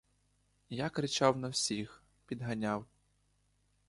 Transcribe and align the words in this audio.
Я 0.69 0.89
кричав 0.89 1.37
на 1.37 1.47
всіх, 1.47 2.03
підганяв. 2.25 2.85